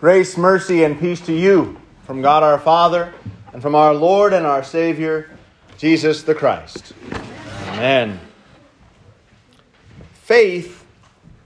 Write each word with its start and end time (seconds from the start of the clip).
Grace, 0.00 0.38
mercy, 0.38 0.82
and 0.84 0.98
peace 0.98 1.20
to 1.20 1.32
you 1.34 1.78
from 2.06 2.22
God 2.22 2.42
our 2.42 2.58
Father 2.58 3.12
and 3.52 3.60
from 3.60 3.74
our 3.74 3.92
Lord 3.92 4.32
and 4.32 4.46
our 4.46 4.64
Savior, 4.64 5.28
Jesus 5.76 6.22
the 6.22 6.34
Christ. 6.34 6.94
Amen. 7.66 8.18
Faith 10.14 10.86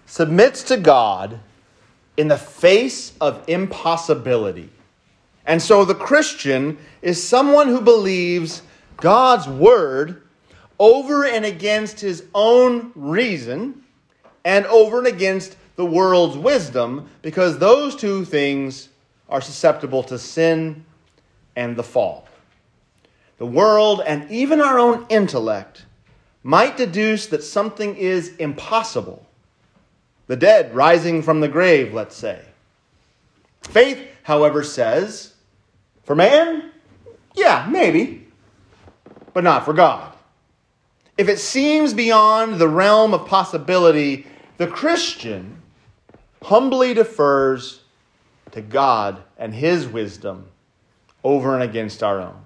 submits 0.06 0.62
to 0.62 0.76
God 0.76 1.40
in 2.16 2.28
the 2.28 2.38
face 2.38 3.14
of 3.20 3.42
impossibility. 3.48 4.70
And 5.44 5.60
so 5.60 5.84
the 5.84 5.96
Christian 5.96 6.78
is 7.02 7.20
someone 7.20 7.66
who 7.66 7.80
believes 7.80 8.62
God's 8.98 9.48
word 9.48 10.22
over 10.78 11.26
and 11.26 11.44
against 11.44 11.98
his 11.98 12.22
own 12.32 12.92
reason 12.94 13.82
and 14.44 14.64
over 14.66 14.98
and 14.98 15.08
against 15.08 15.56
the 15.76 15.84
world's 15.84 16.36
wisdom 16.36 17.08
because 17.22 17.58
those 17.58 17.96
two 17.96 18.24
things 18.24 18.88
are 19.28 19.40
susceptible 19.40 20.02
to 20.04 20.18
sin 20.18 20.84
and 21.56 21.76
the 21.76 21.82
fall. 21.82 22.28
The 23.38 23.46
world 23.46 24.02
and 24.06 24.30
even 24.30 24.60
our 24.60 24.78
own 24.78 25.06
intellect 25.08 25.86
might 26.42 26.76
deduce 26.76 27.26
that 27.26 27.42
something 27.42 27.96
is 27.96 28.36
impossible. 28.36 29.26
The 30.26 30.36
dead 30.36 30.74
rising 30.74 31.22
from 31.22 31.40
the 31.40 31.48
grave, 31.48 31.92
let's 31.92 32.16
say. 32.16 32.40
Faith, 33.62 33.98
however, 34.22 34.62
says, 34.62 35.34
for 36.04 36.14
man, 36.14 36.70
yeah, 37.34 37.66
maybe, 37.70 38.26
but 39.32 39.42
not 39.42 39.64
for 39.64 39.72
God. 39.72 40.12
If 41.16 41.28
it 41.28 41.38
seems 41.38 41.94
beyond 41.94 42.58
the 42.58 42.68
realm 42.68 43.14
of 43.14 43.26
possibility, 43.26 44.26
the 44.58 44.66
Christian 44.66 45.62
humbly 46.44 46.92
defers 46.92 47.80
to 48.52 48.60
God 48.60 49.22
and 49.38 49.54
his 49.54 49.88
wisdom 49.88 50.46
over 51.22 51.54
and 51.54 51.62
against 51.62 52.02
our 52.02 52.20
own. 52.20 52.36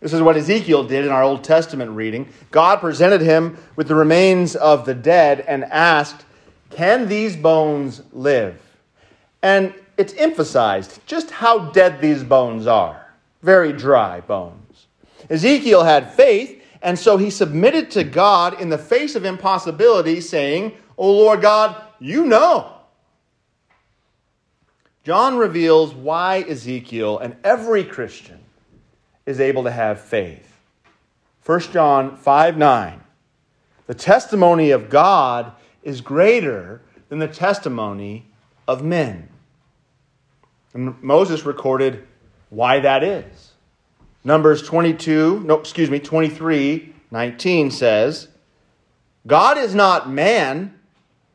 This 0.00 0.12
is 0.12 0.22
what 0.22 0.36
Ezekiel 0.36 0.84
did 0.84 1.04
in 1.04 1.10
our 1.10 1.22
Old 1.22 1.42
Testament 1.42 1.90
reading. 1.92 2.28
God 2.50 2.80
presented 2.80 3.20
him 3.20 3.58
with 3.76 3.88
the 3.88 3.94
remains 3.94 4.54
of 4.54 4.84
the 4.84 4.94
dead 4.94 5.44
and 5.46 5.64
asked, 5.64 6.24
Can 6.70 7.08
these 7.08 7.36
bones 7.36 8.02
live? 8.12 8.60
And 9.42 9.74
it's 9.96 10.14
emphasized 10.14 11.00
just 11.06 11.30
how 11.30 11.70
dead 11.70 12.00
these 12.00 12.22
bones 12.22 12.66
are. 12.66 13.14
Very 13.42 13.72
dry 13.72 14.20
bones. 14.20 14.86
Ezekiel 15.28 15.82
had 15.82 16.12
faith, 16.12 16.62
and 16.82 16.96
so 16.96 17.16
he 17.16 17.30
submitted 17.30 17.90
to 17.92 18.04
God 18.04 18.60
in 18.60 18.68
the 18.68 18.78
face 18.78 19.16
of 19.16 19.24
impossibility, 19.24 20.20
saying, 20.20 20.72
O 20.96 21.10
Lord 21.10 21.42
God, 21.42 21.80
you 21.98 22.26
know. 22.26 22.72
John 25.04 25.36
reveals 25.36 25.94
why 25.94 26.42
Ezekiel 26.42 27.18
and 27.18 27.36
every 27.42 27.84
Christian 27.84 28.38
is 29.26 29.40
able 29.40 29.64
to 29.64 29.70
have 29.70 30.00
faith. 30.00 30.60
1 31.44 31.60
John 31.72 32.16
5 32.16 32.56
9. 32.56 33.00
The 33.86 33.94
testimony 33.94 34.70
of 34.70 34.88
God 34.88 35.52
is 35.82 36.00
greater 36.00 36.82
than 37.08 37.18
the 37.18 37.28
testimony 37.28 38.26
of 38.68 38.84
men. 38.84 39.28
And 40.72 41.02
Moses 41.02 41.44
recorded 41.44 42.06
why 42.48 42.78
that 42.80 43.02
is. 43.02 43.52
Numbers 44.24 44.62
22, 44.62 45.40
no, 45.40 45.58
excuse 45.58 45.90
me, 45.90 45.98
23, 45.98 46.94
19 47.10 47.70
says, 47.72 48.28
God 49.26 49.58
is 49.58 49.74
not 49.74 50.08
man 50.08 50.78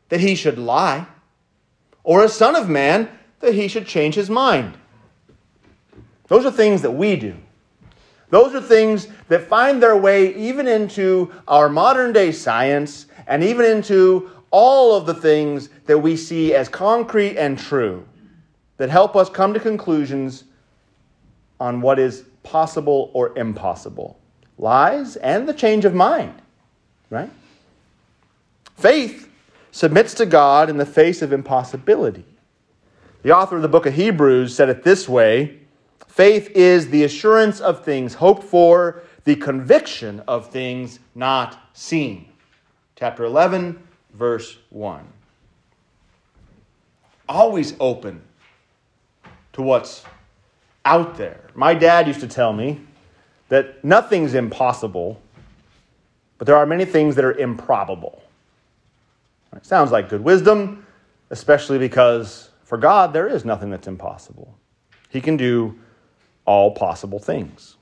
that 0.08 0.20
he 0.20 0.34
should 0.34 0.58
lie, 0.58 1.06
or 2.02 2.24
a 2.24 2.28
son 2.30 2.56
of 2.56 2.68
man 2.68 3.10
that 3.40 3.54
he 3.54 3.68
should 3.68 3.86
change 3.86 4.14
his 4.14 4.30
mind. 4.30 4.76
Those 6.28 6.44
are 6.44 6.50
things 6.50 6.82
that 6.82 6.90
we 6.90 7.16
do. 7.16 7.34
Those 8.30 8.54
are 8.54 8.60
things 8.60 9.08
that 9.28 9.48
find 9.48 9.82
their 9.82 9.96
way 9.96 10.34
even 10.34 10.68
into 10.68 11.32
our 11.46 11.68
modern 11.68 12.12
day 12.12 12.32
science 12.32 13.06
and 13.26 13.42
even 13.42 13.64
into 13.64 14.30
all 14.50 14.96
of 14.96 15.06
the 15.06 15.14
things 15.14 15.70
that 15.86 15.98
we 15.98 16.16
see 16.16 16.54
as 16.54 16.68
concrete 16.68 17.36
and 17.36 17.58
true 17.58 18.06
that 18.76 18.90
help 18.90 19.16
us 19.16 19.28
come 19.28 19.54
to 19.54 19.60
conclusions 19.60 20.44
on 21.60 21.80
what 21.80 21.98
is 21.98 22.24
possible 22.42 23.10
or 23.14 23.36
impossible. 23.36 24.18
Lies 24.58 25.16
and 25.16 25.48
the 25.48 25.54
change 25.54 25.84
of 25.84 25.94
mind, 25.94 26.34
right? 27.10 27.30
Faith 28.76 29.28
submits 29.72 30.14
to 30.14 30.26
God 30.26 30.70
in 30.70 30.76
the 30.76 30.86
face 30.86 31.22
of 31.22 31.32
impossibility. 31.32 32.24
The 33.28 33.36
author 33.36 33.56
of 33.56 33.62
the 33.62 33.68
book 33.68 33.84
of 33.84 33.92
Hebrews 33.92 34.54
said 34.56 34.70
it 34.70 34.84
this 34.84 35.06
way 35.06 35.58
faith 36.06 36.48
is 36.52 36.88
the 36.88 37.04
assurance 37.04 37.60
of 37.60 37.84
things 37.84 38.14
hoped 38.14 38.42
for, 38.42 39.02
the 39.24 39.36
conviction 39.36 40.22
of 40.26 40.48
things 40.48 40.98
not 41.14 41.68
seen. 41.74 42.30
Chapter 42.96 43.24
11, 43.24 43.86
verse 44.14 44.56
1. 44.70 45.06
Always 47.28 47.74
open 47.78 48.22
to 49.52 49.60
what's 49.60 50.04
out 50.86 51.18
there. 51.18 51.50
My 51.54 51.74
dad 51.74 52.06
used 52.06 52.20
to 52.20 52.28
tell 52.28 52.54
me 52.54 52.80
that 53.50 53.84
nothing's 53.84 54.32
impossible, 54.32 55.20
but 56.38 56.46
there 56.46 56.56
are 56.56 56.64
many 56.64 56.86
things 56.86 57.14
that 57.16 57.26
are 57.26 57.36
improbable. 57.36 58.22
It 59.54 59.66
sounds 59.66 59.92
like 59.92 60.08
good 60.08 60.24
wisdom, 60.24 60.86
especially 61.28 61.78
because 61.78 62.47
for 62.68 62.76
God 62.76 63.14
there 63.14 63.26
is 63.26 63.46
nothing 63.46 63.70
that's 63.70 63.88
impossible. 63.88 64.54
He 65.08 65.22
can 65.22 65.38
do 65.38 65.78
all 66.44 66.70
possible 66.72 67.18
things. 67.18 67.78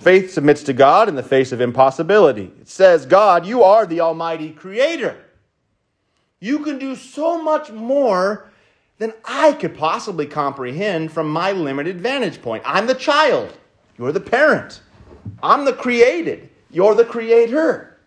Faith 0.00 0.32
submits 0.32 0.64
to 0.64 0.72
God 0.72 1.08
in 1.08 1.14
the 1.14 1.22
face 1.22 1.52
of 1.52 1.60
impossibility. 1.60 2.50
It 2.60 2.68
says, 2.68 3.06
God, 3.06 3.46
you 3.46 3.62
are 3.62 3.86
the 3.86 4.00
Almighty 4.00 4.50
Creator. 4.50 5.16
You 6.40 6.58
can 6.64 6.80
do 6.80 6.96
so 6.96 7.40
much 7.40 7.70
more 7.70 8.50
than 8.98 9.12
I 9.24 9.52
could 9.52 9.78
possibly 9.78 10.26
comprehend 10.26 11.12
from 11.12 11.30
my 11.30 11.52
limited 11.52 12.00
vantage 12.00 12.42
point. 12.42 12.64
I'm 12.66 12.88
the 12.88 12.96
child, 12.96 13.56
you're 13.96 14.10
the 14.10 14.18
parent. 14.18 14.82
I'm 15.44 15.64
the 15.64 15.72
created, 15.72 16.50
you're 16.72 16.96
the 16.96 17.04
creator. 17.04 18.00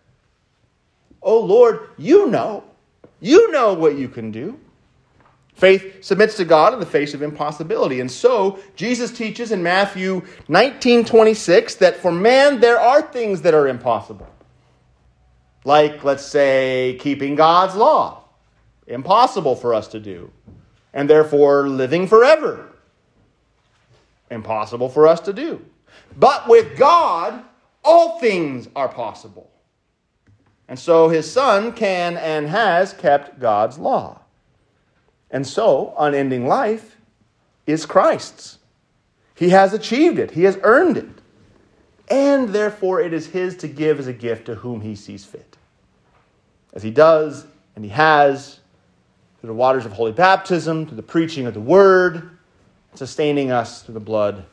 Oh 1.22 1.40
Lord, 1.40 1.88
you 1.96 2.26
know. 2.26 2.64
You 3.20 3.50
know 3.50 3.72
what 3.72 3.96
you 3.96 4.08
can 4.10 4.30
do. 4.30 4.58
Faith 5.54 6.02
submits 6.02 6.36
to 6.36 6.44
God 6.44 6.72
in 6.72 6.80
the 6.80 6.86
face 6.86 7.14
of 7.14 7.22
impossibility. 7.22 8.00
And 8.00 8.10
so, 8.10 8.58
Jesus 8.74 9.10
teaches 9.10 9.52
in 9.52 9.62
Matthew 9.62 10.22
19 10.48 11.04
26 11.04 11.74
that 11.76 11.96
for 11.96 12.10
man 12.10 12.60
there 12.60 12.80
are 12.80 13.02
things 13.02 13.42
that 13.42 13.54
are 13.54 13.68
impossible. 13.68 14.28
Like, 15.64 16.02
let's 16.02 16.26
say, 16.26 16.96
keeping 17.00 17.34
God's 17.36 17.76
law. 17.76 18.24
Impossible 18.86 19.54
for 19.54 19.74
us 19.74 19.88
to 19.88 20.00
do 20.00 20.32
and 20.92 21.08
therefore 21.08 21.68
living 21.68 22.06
forever. 22.06 22.68
Impossible 24.30 24.88
for 24.88 25.06
us 25.06 25.20
to 25.20 25.32
do. 25.32 25.64
But 26.16 26.48
with 26.48 26.76
God, 26.76 27.42
all 27.84 28.18
things 28.18 28.68
are 28.74 28.88
possible. 28.88 29.50
And 30.68 30.78
so 30.78 31.08
his 31.08 31.30
son 31.30 31.72
can 31.72 32.16
and 32.16 32.48
has 32.48 32.92
kept 32.92 33.38
God's 33.38 33.78
law. 33.78 34.21
And 35.32 35.46
so 35.46 35.94
unending 35.98 36.46
life 36.46 36.96
is 37.66 37.86
Christ's. 37.86 38.58
He 39.34 39.48
has 39.48 39.72
achieved 39.72 40.18
it, 40.18 40.32
he 40.32 40.44
has 40.44 40.58
earned 40.62 40.98
it. 40.98 41.08
And 42.08 42.50
therefore 42.50 43.00
it 43.00 43.14
is 43.14 43.26
his 43.26 43.56
to 43.56 43.68
give 43.68 43.98
as 43.98 44.06
a 44.06 44.12
gift 44.12 44.46
to 44.46 44.56
whom 44.56 44.82
he 44.82 44.94
sees 44.94 45.24
fit. 45.24 45.56
As 46.74 46.82
he 46.82 46.90
does 46.90 47.46
and 47.74 47.84
he 47.84 47.90
has 47.90 48.60
through 49.40 49.48
the 49.48 49.54
waters 49.54 49.86
of 49.86 49.92
holy 49.92 50.12
baptism, 50.12 50.86
through 50.86 50.96
the 50.96 51.02
preaching 51.02 51.46
of 51.46 51.54
the 51.54 51.60
word, 51.60 52.30
sustaining 52.94 53.50
us 53.50 53.82
through 53.82 53.94
the 53.94 54.00
blood 54.00 54.44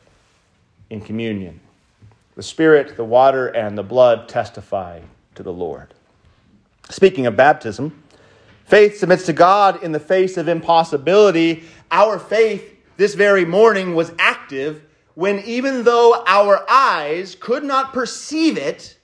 in 0.88 1.00
communion. 1.00 1.60
The 2.34 2.42
Spirit, 2.42 2.96
the 2.96 3.04
water, 3.04 3.48
and 3.48 3.76
the 3.76 3.82
blood 3.82 4.28
testify 4.28 5.00
to 5.34 5.42
the 5.42 5.52
Lord. 5.52 5.92
Speaking 6.88 7.26
of 7.26 7.36
baptism, 7.36 8.02
faith 8.70 8.98
submits 8.98 9.26
to 9.26 9.32
God 9.32 9.82
in 9.82 9.90
the 9.90 9.98
face 9.98 10.36
of 10.36 10.46
impossibility. 10.46 11.64
Our 11.90 12.20
faith 12.20 12.76
this 12.96 13.14
very 13.14 13.44
morning 13.44 13.96
was 13.96 14.12
active 14.16 14.84
when, 15.14 15.40
even 15.40 15.82
though 15.82 16.22
our 16.24 16.64
eyes 16.70 17.34
could 17.34 17.64
not 17.64 17.92
perceive 17.92 18.56
it, 18.56 18.96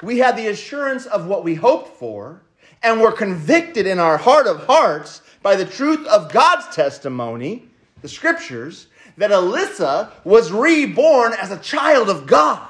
we 0.00 0.18
had 0.18 0.36
the 0.36 0.46
assurance 0.46 1.06
of 1.06 1.26
what 1.26 1.42
we 1.42 1.56
hoped 1.56 1.88
for 1.98 2.42
and 2.84 3.00
were 3.00 3.10
convicted 3.10 3.84
in 3.84 3.98
our 3.98 4.16
heart 4.16 4.46
of 4.46 4.64
hearts 4.66 5.22
by 5.42 5.56
the 5.56 5.66
truth 5.66 6.06
of 6.06 6.32
God's 6.32 6.72
testimony, 6.74 7.68
the 8.02 8.08
scriptures, 8.08 8.86
that 9.16 9.32
Alyssa 9.32 10.12
was 10.22 10.52
reborn 10.52 11.32
as 11.34 11.50
a 11.50 11.58
child 11.58 12.08
of 12.08 12.28
God 12.28 12.66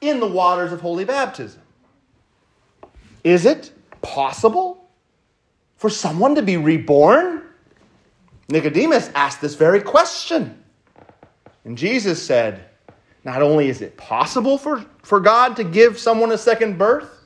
in 0.00 0.18
the 0.18 0.26
waters 0.26 0.72
of 0.72 0.80
holy 0.80 1.04
baptism. 1.04 1.62
Is 3.22 3.46
it 3.46 3.72
possible 4.02 4.79
for 5.80 5.88
someone 5.88 6.34
to 6.34 6.42
be 6.42 6.58
reborn? 6.58 7.40
Nicodemus 8.50 9.08
asked 9.14 9.40
this 9.40 9.54
very 9.54 9.80
question. 9.80 10.62
And 11.64 11.78
Jesus 11.78 12.22
said, 12.22 12.66
Not 13.24 13.40
only 13.40 13.70
is 13.70 13.80
it 13.80 13.96
possible 13.96 14.58
for, 14.58 14.84
for 15.02 15.20
God 15.20 15.56
to 15.56 15.64
give 15.64 15.98
someone 15.98 16.32
a 16.32 16.38
second 16.38 16.76
birth 16.76 17.24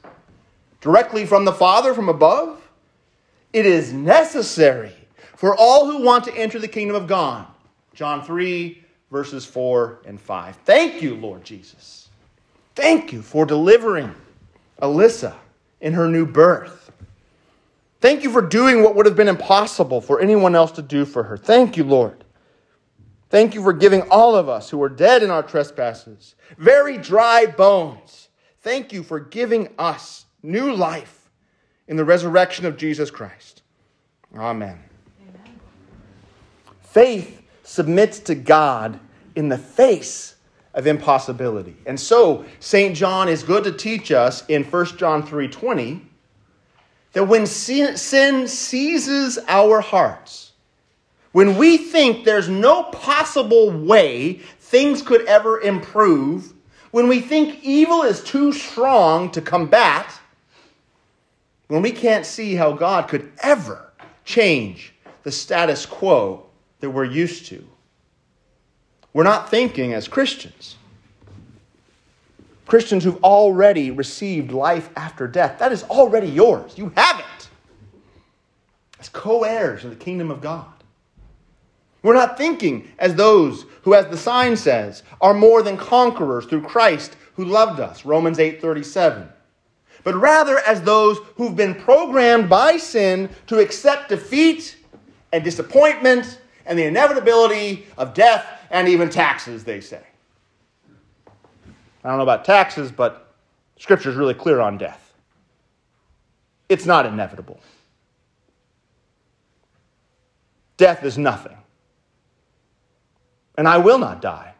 directly 0.81 1.27
from 1.27 1.45
the 1.45 1.53
Father 1.53 1.95
from 1.95 2.09
above, 2.09 2.63
it 3.53 3.67
is 3.67 3.93
necessary 3.93 4.93
for 5.35 5.57
all 5.57 5.91
who 5.91 6.05
want 6.05 6.23
to 6.23 6.37
enter 6.37 6.61
the 6.61 6.69
kingdom 6.69 6.95
of 6.95 7.09
God. 7.09 7.49
John 7.93 8.23
3, 8.23 8.85
verses 9.11 9.45
4 9.45 10.03
and 10.07 10.21
5. 10.21 10.57
Thank 10.65 11.03
you, 11.03 11.17
Lord 11.17 11.43
Jesus. 11.43 12.09
Thank 12.77 13.13
you 13.13 13.21
for 13.21 13.47
delivering 13.47 14.15
Alyssa 14.81 15.35
in 15.81 15.95
her 15.95 16.07
new 16.07 16.25
birth. 16.25 16.84
Thank 18.05 18.23
you 18.23 18.31
for 18.31 18.43
doing 18.43 18.83
what 18.83 18.97
would 18.97 19.07
have 19.07 19.17
been 19.17 19.29
impossible 19.29 20.03
for 20.03 20.21
anyone 20.21 20.55
else 20.55 20.73
to 20.73 20.83
do 20.83 21.07
for 21.07 21.23
her. 21.23 21.39
Thank 21.39 21.79
you, 21.79 21.85
Lord. 21.85 22.23
Thank 23.31 23.55
you 23.55 23.63
for 23.63 23.73
giving 23.73 24.03
all 24.11 24.37
of 24.37 24.47
us 24.47 24.69
who 24.69 24.83
are 24.83 24.91
dead 24.91 25.23
in 25.23 25.31
our 25.31 25.43
trespasses, 25.43 26.35
very 26.59 26.99
dry 26.99 27.47
bones. 27.47 28.29
Thank 28.61 28.93
you 28.93 29.03
for 29.03 29.19
giving 29.19 29.71
us 29.79 30.27
new 30.43 30.75
life 30.75 31.31
in 31.89 31.97
the 31.97 32.05
resurrection 32.05 32.67
of 32.67 32.77
Jesus 32.77 33.11
Christ. 33.11 33.63
Amen. 34.37 34.81
Amen. 35.23 35.61
Faith 36.83 37.41
submits 37.63 38.19
to 38.19 38.35
God 38.35 39.01
in 39.35 39.49
the 39.49 39.57
face 39.57 40.35
of 40.75 40.87
impossibility. 40.87 41.77
And 41.87 41.99
so 41.99 42.45
St. 42.61 42.95
John 42.95 43.31
is 43.31 43.43
good 43.43 43.65
to 43.65 43.73
teach 43.73 44.13
us 44.13 44.45
in 44.49 44.63
1 44.63 44.99
John 44.99 45.27
3:20 45.27 46.11
that 47.15 47.25
when 47.25 47.47
sin, 47.47 47.97
sin 47.97 48.47
seizes 48.47 49.39
our 49.49 49.81
hearts, 49.81 50.53
when 51.33 51.57
we 51.57 51.79
think 51.79 52.25
there's 52.25 52.49
no 52.49 52.85
possible 52.85 53.71
way 53.71 54.35
things 54.61 55.03
could 55.03 55.25
ever 55.27 55.61
improve, 55.61 56.53
when 56.91 57.09
we 57.09 57.21
think 57.21 57.61
evil 57.65 58.03
is 58.03 58.23
too 58.23 58.53
strong 58.53 59.31
to 59.33 59.41
combat, 59.41 60.13
when 61.69 61.83
we 61.83 61.91
can't 61.91 62.27
see 62.27 62.55
how 62.55 62.73
God 62.73 63.09
could 63.09 63.33
ever 63.43 63.93
change 64.25 64.93
the 65.23 65.33
status 65.33 65.87
quo 65.87 66.47
that 66.81 66.91
we're 66.91 67.05
used 67.05 67.47
to, 67.47 67.65
we're 69.13 69.25
not 69.25 69.51
thinking 69.51 69.93
as 69.93 70.09
Christians. 70.09 70.77
Christians 72.67 73.05
who've 73.05 73.23
already 73.23 73.91
received 73.91 74.51
life 74.51 74.89
after 74.97 75.27
death. 75.27 75.59
That 75.59 75.73
is 75.73 75.83
already 75.85 76.29
yours. 76.29 76.77
You 76.79 76.93
have 76.97 77.21
it. 77.21 77.49
As 78.99 79.09
co 79.09 79.45
heirs 79.45 79.85
of 79.85 79.91
the 79.91 79.97
kingdom 79.97 80.31
of 80.31 80.41
God. 80.41 80.67
We're 82.03 82.15
not 82.15 82.37
thinking 82.37 82.91
as 82.99 83.15
those 83.15 83.65
who, 83.83 83.95
as 83.95 84.07
the 84.07 84.17
sign 84.17 84.57
says, 84.57 85.03
are 85.21 85.35
more 85.35 85.63
than 85.63 85.77
conquerors 85.77 86.45
through 86.47 86.63
Christ 86.63 87.17
who 87.35 87.45
loved 87.45 87.81
us. 87.81 88.05
Romans 88.05 88.39
8 88.39 88.61
37. 88.61 89.29
But 90.05 90.15
rather 90.15 90.59
as 90.59 90.83
those 90.83 91.19
who've 91.37 91.57
been 91.57 91.75
programmed 91.75 92.49
by 92.51 92.77
sin 92.77 93.31
to 93.47 93.59
accept 93.59 94.11
defeat 94.11 94.77
and 95.33 95.43
disappointment 95.43 96.41
and 96.67 96.79
the 96.79 96.85
inevitability 96.85 97.87
of 97.97 98.13
death 98.13 98.47
and 98.71 98.87
even 98.87 99.09
taxes, 99.09 99.65
they 99.65 99.81
say. 99.81 100.03
I 102.05 102.09
don't 102.09 102.19
know 102.19 102.23
about 102.23 102.45
taxes, 102.45 102.93
but 102.93 103.35
Scripture 103.79 104.11
is 104.11 104.17
really 104.17 104.35
clear 104.35 104.61
on 104.61 104.77
death. 104.77 105.15
It's 106.69 106.87
not 106.87 107.07
inevitable. 107.07 107.59
Death 110.77 111.03
is 111.05 111.17
nothing. 111.17 111.57
And 113.57 113.67
I 113.67 113.79
will 113.79 113.99
not 113.99 114.21
die. 114.21 114.55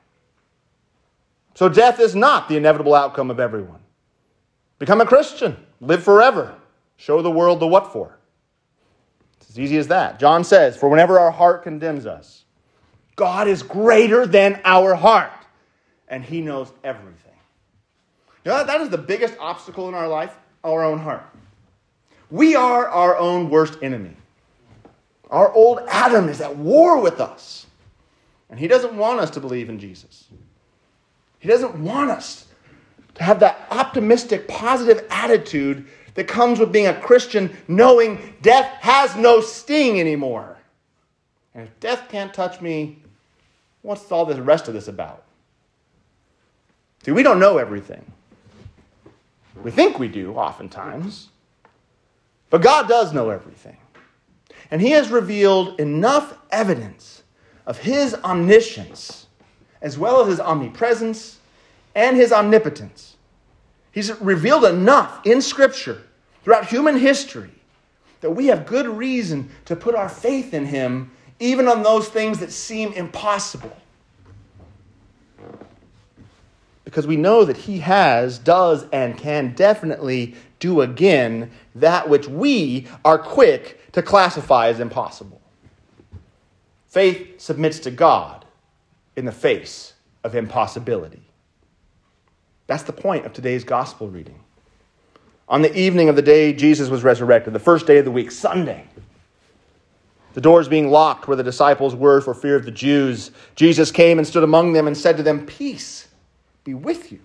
So 1.55 1.69
death 1.69 2.01
is 2.01 2.15
not 2.15 2.49
the 2.49 2.57
inevitable 2.57 2.95
outcome 2.95 3.31
of 3.31 3.39
everyone. 3.39 3.81
Become 4.79 5.01
a 5.01 5.07
Christian, 5.07 5.57
live 5.81 6.03
forever, 6.03 6.55
show 6.97 7.23
the 7.23 7.31
world 7.31 7.61
the 7.61 7.67
what 7.67 7.93
for. 7.93 8.19
It's 9.41 9.51
as 9.51 9.59
easy 9.59 9.77
as 9.77 9.89
that. 9.89 10.19
John 10.19 10.45
says, 10.45 10.77
For 10.77 10.89
whenever 10.89 11.19
our 11.19 11.31
heart 11.31 11.63
condemns 11.63 12.07
us, 12.07 12.45
God 13.17 13.47
is 13.47 13.63
greater 13.63 14.27
than 14.27 14.61
our 14.65 14.95
heart, 14.95 15.31
and 16.09 16.25
He 16.25 16.41
knows 16.41 16.73
everything. 16.83 17.24
You 18.45 18.51
know, 18.51 18.65
that 18.65 18.81
is 18.81 18.91
the 18.91 18.99
biggest 18.99 19.35
obstacle 19.39 19.89
in 19.89 19.95
our 19.95 20.09
life 20.09 20.37
our 20.63 20.85
own 20.85 20.99
heart. 20.99 21.25
We 22.31 22.57
are 22.57 22.89
our 22.89 23.17
own 23.19 23.51
worst 23.51 23.79
enemy. 23.83 24.17
Our 25.31 25.53
old 25.53 25.81
Adam 25.89 26.29
is 26.29 26.41
at 26.41 26.57
war 26.57 27.01
with 27.01 27.21
us, 27.21 27.67
and 28.49 28.59
he 28.59 28.67
doesn't 28.67 28.97
want 28.97 29.21
us 29.21 29.31
to 29.31 29.41
believe 29.41 29.69
in 29.69 29.79
Jesus. 29.79 30.25
He 31.39 31.49
doesn't 31.49 31.75
want 31.75 32.11
us 32.11 32.47
to 33.17 33.23
have 33.23 33.41
that 33.41 33.67
optimistic, 33.71 34.49
positive 34.49 35.07
attitude 35.11 35.87
that 36.15 36.29
comes 36.29 36.59
with 36.59 36.73
being 36.73 36.87
a 36.87 37.01
Christian, 37.01 37.55
knowing 37.69 38.35
death 38.41 38.67
has 38.81 39.15
no 39.17 39.41
sting 39.41 40.01
anymore. 40.01 40.57
And 41.55 41.65
if 41.65 41.81
death 41.81 42.09
can't 42.09 42.33
touch 42.33 42.61
me, 42.61 43.03
What's 43.85 44.11
all 44.11 44.25
the 44.25 44.41
rest 44.41 44.67
of 44.67 44.73
this 44.73 44.89
about? 44.89 45.25
See, 47.05 47.13
we 47.13 47.23
don't 47.23 47.39
know 47.39 47.59
everything. 47.59 48.03
We 49.63 49.71
think 49.71 49.99
we 49.99 50.09
do, 50.09 50.35
oftentimes. 50.35 51.29
But 52.51 52.63
God 52.63 52.89
does 52.89 53.13
know 53.13 53.31
everything. 53.31 53.77
And 54.71 54.81
He 54.81 54.91
has 54.91 55.11
revealed 55.11 55.81
enough 55.81 56.37
evidence 56.51 57.23
of 57.67 57.79
His 57.79 58.15
omniscience, 58.15 59.27
as 59.81 59.99
well 59.99 60.21
as 60.21 60.29
His 60.29 60.41
omnipresence 60.41 61.39
and 61.95 62.17
His 62.17 62.33
omnipotence. 62.33 63.17
He's 63.93 64.13
revealed 64.21 64.65
enough 64.65 65.25
in 65.25 65.41
Scripture 65.41 66.03
throughout 66.43 66.67
human 66.67 66.97
history 66.97 67.51
that 68.21 68.31
we 68.31 68.47
have 68.47 68.67
good 68.67 68.87
reason 68.87 69.51
to 69.67 69.77
put 69.77 69.95
our 69.95 70.09
faith 70.09 70.55
in 70.55 70.67
Him 70.67 71.11
even 71.39 71.69
on 71.69 71.83
those 71.83 72.09
things 72.09 72.39
that 72.39 72.53
seem 72.53 72.93
impossible. 72.93 73.77
Because 76.95 77.09
we 77.09 77.17
know 77.17 77.45
that 77.45 77.57
He 77.57 77.81
has, 77.81 78.39
does, 78.39 78.87
and 78.93 79.19
can 79.19 79.53
definitely 79.55 80.37
do 80.61 80.81
again 80.81 81.51
that 81.75 82.09
which 82.09 82.29
we 82.29 82.87
are 83.05 83.19
quick 83.19 83.81
to 83.95 84.01
classify 84.01 84.69
as 84.69 84.79
impossible. 84.79 85.41
Faith 86.87 87.41
submits 87.41 87.81
to 87.81 87.91
God 87.91 88.45
in 89.17 89.25
the 89.25 89.33
face 89.33 89.95
of 90.23 90.37
impossibility. 90.37 91.25
That's 92.69 92.85
the 92.85 92.93
point 92.93 93.27
of 93.27 93.33
today's 93.33 93.65
gospel 93.65 94.09
reading. 94.09 94.39
On 95.49 95.63
the 95.63 95.77
evening 95.77 96.09
of 96.09 96.15
the 96.15 96.23
day 96.23 96.53
Jesus 96.53 96.91
was 96.91 97.03
resurrected, 97.03 97.55
the 97.55 97.59
first 97.59 97.89
day 97.89 97.99
of 97.99 98.05
the 98.05 98.13
week, 98.13 98.31
Sunday, 98.31 98.85
the 100.35 100.41
doors 100.41 100.69
being 100.69 100.93
locked 100.93 101.27
where 101.27 101.37
the 101.37 101.43
disciples 101.43 101.97
were 101.97 102.21
for 102.21 102.35
fear 102.35 102.55
of 102.55 102.65
the 102.65 102.71
Jews, 102.71 103.33
Jesus 103.57 103.91
came 103.91 104.19
and 104.19 104.29
stood 104.29 104.45
among 104.45 104.75
them 104.75 104.87
and 104.87 104.97
said 104.97 105.17
to 105.17 105.25
them, 105.25 105.45
Peace 105.45 106.07
be 106.65 106.75
with 106.75 107.13
you. 107.13 107.21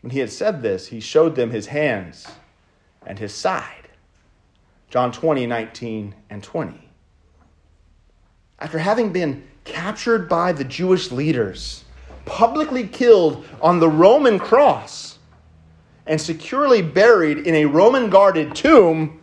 When 0.00 0.10
he 0.10 0.18
had 0.20 0.30
said 0.30 0.62
this, 0.62 0.88
he 0.88 1.00
showed 1.00 1.36
them 1.36 1.50
his 1.50 1.66
hands 1.66 2.26
and 3.06 3.18
his 3.18 3.34
side. 3.34 3.88
John 4.88 5.12
20, 5.12 5.46
19, 5.46 6.14
and 6.30 6.42
20. 6.42 6.88
After 8.58 8.78
having 8.78 9.12
been 9.12 9.44
captured 9.64 10.28
by 10.28 10.52
the 10.52 10.64
Jewish 10.64 11.10
leaders, 11.12 11.84
publicly 12.24 12.86
killed 12.86 13.44
on 13.60 13.78
the 13.78 13.88
Roman 13.88 14.38
cross, 14.38 15.18
and 16.06 16.20
securely 16.20 16.82
buried 16.82 17.38
in 17.38 17.54
a 17.54 17.66
Roman 17.66 18.10
guarded 18.10 18.54
tomb, 18.54 19.20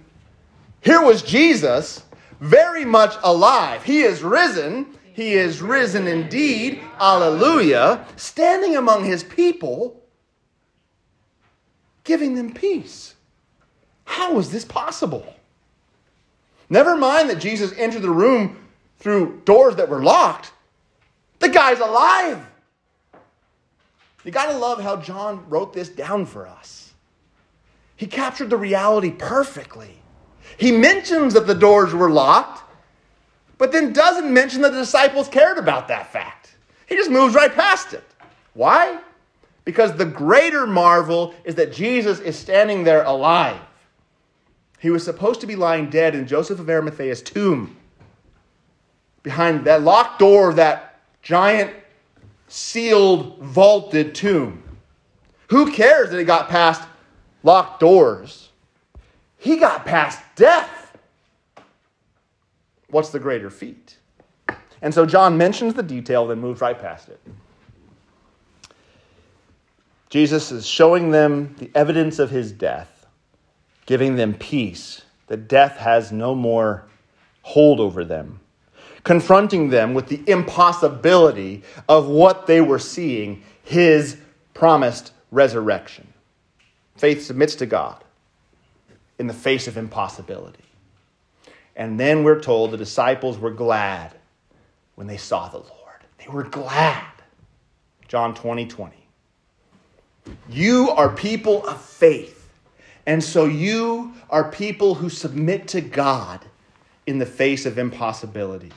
here 0.81 1.01
was 1.01 1.21
Jesus 1.21 2.03
very 2.39 2.85
much 2.85 3.15
alive. 3.23 3.83
He 3.83 4.01
is 4.01 4.23
risen. 4.23 4.87
He 5.17 5.33
is 5.33 5.63
risen 5.63 6.05
indeed. 6.05 6.79
Alleluia. 6.99 8.05
Standing 8.17 8.77
among 8.77 9.03
his 9.03 9.23
people, 9.23 9.99
giving 12.03 12.35
them 12.35 12.53
peace. 12.53 13.15
How 14.05 14.37
is 14.37 14.51
this 14.51 14.63
possible? 14.63 15.25
Never 16.69 16.95
mind 16.95 17.31
that 17.31 17.39
Jesus 17.39 17.73
entered 17.79 18.03
the 18.03 18.11
room 18.11 18.67
through 18.99 19.41
doors 19.43 19.77
that 19.77 19.89
were 19.89 20.03
locked. 20.03 20.51
The 21.39 21.49
guy's 21.49 21.79
alive. 21.79 22.45
You 24.23 24.29
got 24.29 24.51
to 24.51 24.57
love 24.59 24.79
how 24.79 24.97
John 24.97 25.49
wrote 25.49 25.73
this 25.73 25.89
down 25.89 26.27
for 26.27 26.45
us. 26.45 26.93
He 27.95 28.05
captured 28.05 28.51
the 28.51 28.57
reality 28.57 29.09
perfectly. 29.09 29.97
He 30.59 30.71
mentions 30.71 31.33
that 31.33 31.47
the 31.47 31.55
doors 31.55 31.91
were 31.95 32.11
locked, 32.11 32.66
but 33.57 33.71
then 33.71 33.93
doesn't 33.93 34.31
mention 34.31 34.61
that 34.61 34.71
the 34.71 34.79
disciples 34.79 35.27
cared 35.27 35.57
about 35.57 35.87
that 35.87 36.11
fact. 36.11 36.55
He 36.87 36.95
just 36.95 37.11
moves 37.11 37.35
right 37.35 37.53
past 37.53 37.93
it. 37.93 38.03
Why? 38.53 38.99
Because 39.65 39.93
the 39.93 40.05
greater 40.05 40.65
marvel 40.65 41.33
is 41.43 41.55
that 41.55 41.73
Jesus 41.73 42.19
is 42.19 42.37
standing 42.37 42.83
there 42.83 43.03
alive. 43.03 43.59
He 44.79 44.89
was 44.89 45.03
supposed 45.03 45.41
to 45.41 45.47
be 45.47 45.55
lying 45.55 45.89
dead 45.89 46.15
in 46.15 46.27
Joseph 46.27 46.59
of 46.59 46.67
Arimathea's 46.67 47.21
tomb. 47.21 47.75
behind 49.27 49.65
that 49.65 49.81
locked 49.81 50.19
door 50.19 50.49
of 50.51 50.55
that 50.55 50.99
giant 51.21 51.73
sealed, 52.47 53.37
vaulted 53.39 54.15
tomb. 54.15 54.63
Who 55.49 55.69
cares 55.71 56.11
that 56.11 56.17
he 56.17 56.23
got 56.23 56.47
past 56.47 56.81
locked 57.43 57.81
doors? 57.81 58.49
He 59.37 59.57
got 59.57 59.85
past 59.85 60.19
death. 60.37 60.69
What's 62.89 63.09
the 63.09 63.19
greater 63.19 63.49
feat? 63.49 63.97
And 64.81 64.93
so 64.93 65.05
John 65.05 65.37
mentions 65.37 65.73
the 65.73 65.83
detail, 65.83 66.27
then 66.27 66.39
moves 66.39 66.61
right 66.61 66.79
past 66.79 67.09
it. 67.09 67.19
Jesus 70.09 70.51
is 70.51 70.65
showing 70.65 71.11
them 71.11 71.55
the 71.57 71.69
evidence 71.75 72.19
of 72.19 72.29
his 72.29 72.51
death, 72.51 73.05
giving 73.85 74.15
them 74.15 74.33
peace, 74.33 75.01
that 75.27 75.47
death 75.49 75.77
has 75.77 76.11
no 76.11 76.33
more 76.33 76.85
hold 77.41 77.79
over 77.79 78.05
them, 78.05 78.39
confronting 79.03 79.69
them 79.69 79.93
with 79.93 80.07
the 80.07 80.21
impossibility 80.27 81.63
of 81.89 82.07
what 82.07 82.47
they 82.47 82.61
were 82.61 82.79
seeing 82.79 83.43
his 83.63 84.17
promised 84.53 85.11
resurrection. 85.31 86.07
Faith 86.95 87.25
submits 87.25 87.55
to 87.55 87.65
God 87.65 88.03
in 89.19 89.27
the 89.27 89.33
face 89.33 89.67
of 89.67 89.77
impossibility. 89.77 90.66
And 91.77 91.99
then 91.99 92.23
we're 92.23 92.41
told 92.41 92.71
the 92.71 92.77
disciples 92.77 93.37
were 93.37 93.51
glad 93.51 94.15
when 94.95 95.05
they 95.05 95.15
saw 95.15 95.47
the 95.47 95.59
Lord. 95.59 96.03
They 96.17 96.27
were 96.27 96.43
glad. 96.43 97.05
John 98.07 98.33
20, 98.33 98.65
20. 98.65 98.95
You 100.49 100.89
are 100.89 101.09
people 101.09 101.65
of 101.67 101.79
faith. 101.79 102.49
And 103.05 103.23
so 103.23 103.45
you 103.45 104.13
are 104.31 104.51
people 104.51 104.95
who 104.95 105.07
submit 105.07 105.67
to 105.69 105.81
God 105.81 106.43
in 107.05 107.19
the 107.19 107.25
face 107.27 107.67
of 107.67 107.77
impossibility. 107.77 108.71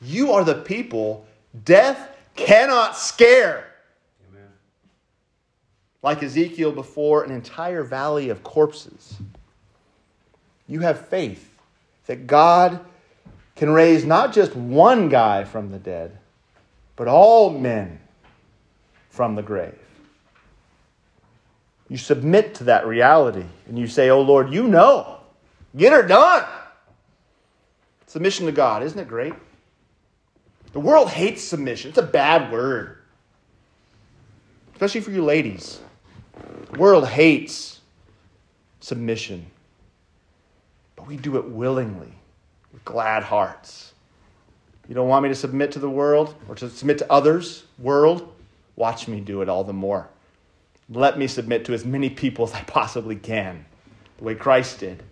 You 0.00 0.32
are 0.32 0.44
the 0.44 0.54
people 0.54 1.26
death 1.64 2.16
cannot 2.36 2.96
scare. 2.96 3.66
Amen. 4.30 4.48
Like 6.02 6.22
Ezekiel 6.22 6.70
before 6.70 7.24
an 7.24 7.32
entire 7.32 7.82
valley 7.82 8.28
of 8.28 8.44
corpses. 8.44 9.16
You 10.68 10.80
have 10.80 11.08
faith 11.08 11.47
that 12.08 12.26
God 12.26 12.80
can 13.54 13.70
raise 13.70 14.04
not 14.04 14.32
just 14.32 14.56
one 14.56 15.08
guy 15.08 15.44
from 15.44 15.70
the 15.70 15.78
dead, 15.78 16.18
but 16.96 17.06
all 17.06 17.50
men 17.50 18.00
from 19.10 19.34
the 19.34 19.42
grave. 19.42 19.78
You 21.88 21.98
submit 21.98 22.56
to 22.56 22.64
that 22.64 22.86
reality 22.86 23.44
and 23.66 23.78
you 23.78 23.86
say, 23.86 24.10
Oh 24.10 24.22
Lord, 24.22 24.52
you 24.52 24.66
know. 24.66 25.20
Get 25.76 25.92
her 25.92 26.02
done. 26.02 26.44
Submission 28.06 28.46
to 28.46 28.52
God, 28.52 28.82
isn't 28.82 28.98
it 28.98 29.06
great? 29.06 29.34
The 30.72 30.80
world 30.80 31.10
hates 31.10 31.42
submission. 31.42 31.90
It's 31.90 31.98
a 31.98 32.02
bad 32.02 32.50
word, 32.50 32.98
especially 34.72 35.02
for 35.02 35.10
you 35.10 35.22
ladies. 35.22 35.80
The 36.72 36.78
world 36.78 37.06
hates 37.06 37.80
submission, 38.80 39.46
we 41.08 41.16
do 41.16 41.38
it 41.38 41.48
willingly 41.48 42.12
with 42.70 42.84
glad 42.84 43.22
hearts. 43.22 43.94
You 44.88 44.94
don't 44.94 45.08
want 45.08 45.22
me 45.22 45.30
to 45.30 45.34
submit 45.34 45.72
to 45.72 45.78
the 45.78 45.88
world 45.88 46.34
or 46.48 46.54
to 46.56 46.68
submit 46.68 46.98
to 46.98 47.10
others, 47.10 47.64
world? 47.78 48.30
Watch 48.76 49.08
me 49.08 49.20
do 49.20 49.40
it 49.40 49.48
all 49.48 49.64
the 49.64 49.72
more. 49.72 50.06
Let 50.90 51.18
me 51.18 51.26
submit 51.26 51.64
to 51.64 51.72
as 51.72 51.86
many 51.86 52.10
people 52.10 52.44
as 52.44 52.52
I 52.52 52.60
possibly 52.60 53.16
can, 53.16 53.64
the 54.18 54.24
way 54.24 54.34
Christ 54.34 54.80
did. 54.80 55.02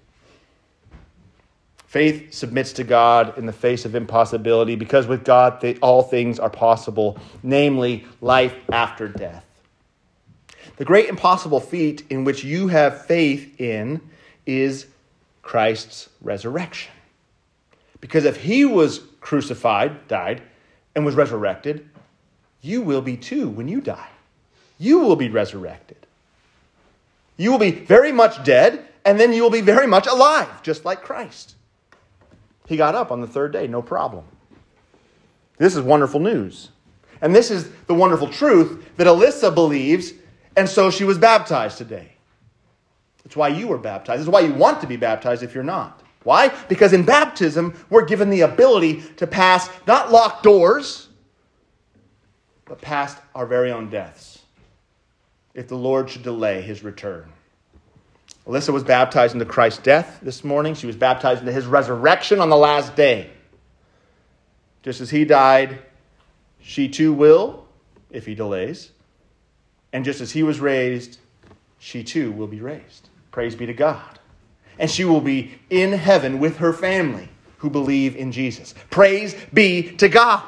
Faith 1.87 2.35
submits 2.35 2.75
to 2.75 2.85
God 2.85 3.39
in 3.39 3.47
the 3.47 3.53
face 3.53 3.87
of 3.87 3.95
impossibility 3.95 4.75
because 4.75 5.07
with 5.07 5.25
God 5.25 5.65
all 5.81 6.03
things 6.03 6.39
are 6.39 6.51
possible, 6.51 7.19
namely 7.43 8.05
life 8.21 8.55
after 8.71 9.09
death. 9.09 9.47
The 10.77 10.85
great 10.85 11.09
impossible 11.09 11.61
feat 11.61 12.05
in 12.11 12.25
which 12.25 12.45
you 12.45 12.69
have 12.69 13.07
faith 13.07 13.59
in 13.59 14.03
is 14.45 14.89
Christ's 15.47 16.09
resurrection. 16.21 16.93
Because 18.01 18.25
if 18.25 18.37
he 18.37 18.65
was 18.65 19.01
crucified, 19.21 20.07
died, 20.09 20.43
and 20.95 21.05
was 21.05 21.15
resurrected, 21.15 21.89
you 22.61 22.83
will 22.83 23.03
be 23.03 23.17
too 23.17 23.49
when 23.49 23.69
you 23.69 23.81
die 23.81 24.09
you 24.79 25.01
will 25.01 25.17
be 25.17 25.29
resurrected. 25.29 25.97
You 27.37 27.51
will 27.51 27.59
be 27.59 27.71
very 27.71 28.13
much 28.13 28.45
dead, 28.45 28.87
and 29.05 29.19
then 29.19 29.33
you 29.33 29.43
will 29.43 29.51
be 29.51 29.61
very 29.61 29.87
much 29.87 30.07
alive, 30.07 30.63
just 30.63 30.85
like 30.85 31.03
Christ. 31.03 31.55
He 32.67 32.77
got 32.77 32.95
up 32.95 33.11
on 33.13 33.21
the 33.21 33.27
third 33.27 33.53
day, 33.53 33.67
no 33.67 33.83
problem. 33.83 34.25
This 35.59 35.77
is 35.77 35.83
wonderful 35.83 36.21
news. 36.21 36.71
And 37.23 37.35
this 37.35 37.51
is 37.51 37.71
the 37.87 37.95
wonderful 37.95 38.29
truth 38.29 38.85
that 38.97 39.07
Alyssa 39.07 39.55
believes, 39.55 40.13
and 40.57 40.69
so 40.69 40.91
she 40.91 41.05
was 41.05 41.19
baptized 41.19 41.79
today. 41.79 42.16
That's 43.27 43.35
why 43.35 43.49
you 43.49 43.67
were 43.67 43.77
baptized. 43.77 44.21
That's 44.21 44.31
why 44.31 44.39
you 44.39 44.55
want 44.55 44.81
to 44.83 44.87
be 44.87 44.97
baptized 44.97 45.43
if 45.43 45.53
you're 45.53 45.65
not. 45.65 46.01
Why? 46.23 46.55
Because 46.69 46.93
in 46.93 47.05
baptism, 47.05 47.75
we're 47.91 48.05
given 48.05 48.31
the 48.31 48.43
ability 48.43 49.03
to 49.17 49.27
pass 49.27 49.69
not 49.85 50.13
locked 50.13 50.45
doors, 50.45 51.09
but 52.67 52.81
past 52.81 53.19
our 53.35 53.45
very 53.45 53.73
own 53.73 53.91
deaths 53.91 54.43
if 55.55 55.67
the 55.67 55.75
Lord 55.75 56.09
should 56.09 56.23
delay 56.23 56.63
his 56.63 56.85
return. 56.85 57.33
Alyssa 58.47 58.73
was 58.73 58.85
baptized 58.85 59.35
into 59.35 59.45
Christ's 59.45 59.83
death 59.83 60.21
this 60.23 60.45
morning. 60.45 60.77
She 60.77 60.87
was 60.87 60.95
baptized 60.95 61.41
into 61.41 61.51
his 61.51 61.67
resurrection 61.67 62.39
on 62.39 62.49
the 62.49 62.57
last 62.57 62.95
day. 62.95 63.29
Just 64.85 65.01
as 65.01 65.11
he 65.11 65.25
died, 65.25 65.81
she 66.61 66.89
too 66.89 67.13
will, 67.13 67.67
if 68.09 68.25
he 68.25 68.37
delays. 68.37 68.93
And 69.93 70.05
just 70.05 70.21
as 70.21 70.31
he 70.31 70.45
was 70.45 70.61
raised, 70.61 71.19
she 71.81 72.05
too 72.05 72.31
will 72.31 72.47
be 72.47 72.61
raised. 72.61 73.09
Praise 73.37 73.55
be 73.55 73.67
to 73.67 73.75
God. 73.75 74.19
And 74.79 74.91
she 74.91 75.05
will 75.05 75.21
be 75.21 75.59
in 75.69 75.93
heaven 75.93 76.39
with 76.39 76.57
her 76.57 76.73
family 76.73 77.29
who 77.59 77.69
believe 77.69 78.17
in 78.17 78.33
Jesus. 78.33 78.73
Praise 78.89 79.37
be 79.53 79.95
to 79.97 80.09
God. 80.09 80.43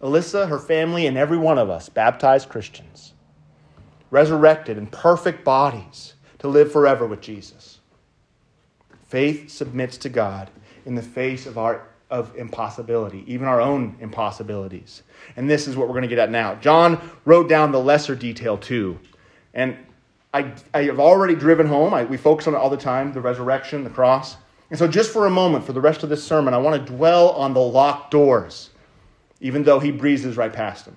Alyssa, 0.00 0.48
her 0.48 0.60
family, 0.60 1.08
and 1.08 1.16
every 1.16 1.36
one 1.36 1.58
of 1.58 1.68
us, 1.68 1.88
baptized 1.88 2.48
Christians 2.48 3.14
resurrected 4.12 4.78
in 4.78 4.86
perfect 4.86 5.44
bodies 5.44 6.14
to 6.38 6.46
live 6.46 6.70
forever 6.70 7.04
with 7.04 7.20
Jesus. 7.20 7.80
Faith 9.08 9.50
submits 9.50 9.96
to 9.96 10.08
God 10.08 10.52
in 10.86 10.94
the 10.94 11.02
face 11.02 11.46
of 11.46 11.58
our 11.58 11.88
of 12.10 12.36
impossibility, 12.36 13.24
even 13.26 13.48
our 13.48 13.60
own 13.60 13.96
impossibilities. 13.98 15.02
And 15.34 15.50
this 15.50 15.66
is 15.66 15.76
what 15.76 15.88
we're 15.88 15.94
going 15.94 16.02
to 16.02 16.08
get 16.08 16.20
at 16.20 16.30
now. 16.30 16.54
John 16.54 17.10
wrote 17.24 17.48
down 17.48 17.72
the 17.72 17.80
lesser 17.80 18.14
detail 18.14 18.56
too. 18.56 19.00
And 19.52 19.76
I, 20.34 20.52
I 20.74 20.82
have 20.82 20.98
already 20.98 21.36
driven 21.36 21.66
home, 21.66 21.94
I, 21.94 22.04
we 22.04 22.16
focus 22.16 22.48
on 22.48 22.54
it 22.54 22.56
all 22.56 22.68
the 22.68 22.76
time 22.76 23.12
the 23.12 23.20
resurrection, 23.20 23.84
the 23.84 23.90
cross. 23.90 24.36
And 24.68 24.78
so, 24.78 24.88
just 24.88 25.12
for 25.12 25.26
a 25.26 25.30
moment, 25.30 25.64
for 25.64 25.72
the 25.72 25.80
rest 25.80 26.02
of 26.02 26.08
this 26.08 26.24
sermon, 26.24 26.52
I 26.52 26.58
want 26.58 26.84
to 26.84 26.92
dwell 26.92 27.30
on 27.30 27.54
the 27.54 27.60
locked 27.60 28.10
doors, 28.10 28.70
even 29.40 29.62
though 29.62 29.78
he 29.78 29.92
breezes 29.92 30.36
right 30.36 30.52
past 30.52 30.86
them. 30.86 30.96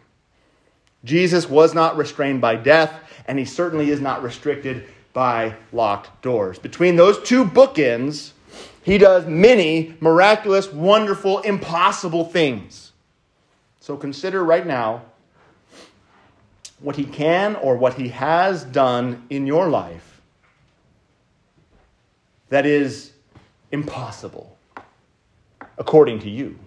Jesus 1.03 1.48
was 1.48 1.75
not 1.75 1.96
restrained 1.96 2.41
by 2.41 2.56
death, 2.56 3.00
and 3.27 3.38
he 3.38 3.46
certainly 3.46 3.91
is 3.91 4.01
not 4.01 4.24
restricted 4.24 4.88
by 5.13 5.56
locked 5.72 6.22
doors. 6.24 6.58
Between 6.58 6.96
those 6.96 7.22
two 7.22 7.46
bookends, 7.46 8.32
he 8.82 8.98
does 8.98 9.27
many 9.27 9.96
miraculous, 10.00 10.72
wonderful, 10.72 11.39
impossible 11.39 12.25
things. 12.25 12.94
So 13.82 13.98
consider 13.98 14.44
right 14.44 14.65
now 14.65 15.03
what 16.79 16.96
he 16.96 17.05
can 17.05 17.55
or 17.55 17.75
what 17.75 17.96
he 17.96 18.10
has 18.10 18.63
done 18.63 19.25
in 19.29 19.48
your 19.48 19.67
life 19.67 20.22
that 22.50 22.65
is 22.65 23.12
impossible 23.72 24.57
according 25.77 26.19
to 26.19 26.29
you. 26.29 26.57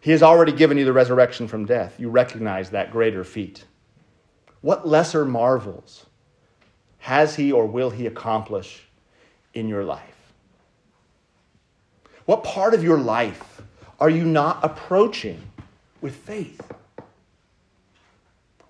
He 0.00 0.10
has 0.12 0.22
already 0.22 0.52
given 0.52 0.78
you 0.78 0.84
the 0.84 0.92
resurrection 0.92 1.46
from 1.46 1.66
death. 1.66 1.98
You 1.98 2.08
recognize 2.08 2.70
that 2.70 2.90
greater 2.90 3.24
feat. 3.24 3.64
What 4.60 4.86
lesser 4.86 5.24
marvels 5.24 6.06
has 6.98 7.36
he 7.36 7.52
or 7.52 7.66
will 7.66 7.90
he 7.90 8.06
accomplish 8.06 8.88
in 9.54 9.68
your 9.68 9.84
life? 9.84 10.32
What 12.26 12.44
part 12.44 12.74
of 12.74 12.84
your 12.84 12.98
life 12.98 13.62
are 13.98 14.10
you 14.10 14.24
not 14.24 14.60
approaching 14.62 15.40
with 16.00 16.14
faith? 16.14 16.60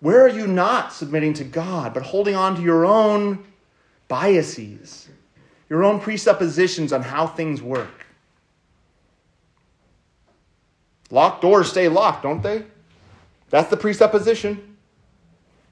Where 0.01 0.25
are 0.25 0.29
you 0.29 0.47
not 0.47 0.93
submitting 0.93 1.35
to 1.35 1.45
God, 1.45 1.93
but 1.95 2.03
holding 2.03 2.35
on 2.35 2.57
to 2.57 2.63
your 2.63 2.87
own 2.87 3.45
biases, 4.09 5.09
your 5.69 5.85
own 5.85 6.01
presuppositions 6.01 6.93
on 6.93 7.03
how 7.03 7.27
things 7.27 7.63
work? 7.63 8.07
Locked 11.11 11.43
doors 11.43 11.71
stay 11.71 11.89
locked, 11.89 12.23
don't 12.23 12.43
they? 12.43 12.65
That's 13.51 13.69
the 13.69 13.77
presupposition. 13.77 14.77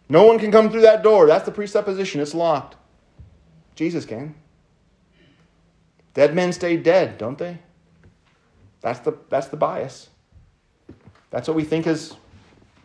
No 0.08 0.24
one 0.24 0.38
can 0.38 0.50
come 0.50 0.70
through 0.70 0.82
that 0.82 1.02
door. 1.02 1.26
That's 1.26 1.44
the 1.44 1.52
presupposition. 1.52 2.20
It's 2.20 2.34
locked. 2.34 2.76
Jesus 3.74 4.04
can. 4.04 4.34
Dead 6.14 6.34
men 6.34 6.52
stay 6.52 6.76
dead, 6.76 7.18
don't 7.18 7.38
they? 7.38 7.58
That's 8.80 8.98
the, 9.00 9.16
that's 9.28 9.48
the 9.48 9.56
bias. 9.56 10.08
That's 11.30 11.46
what 11.46 11.56
we 11.56 11.64
think 11.64 11.86
is 11.86 12.14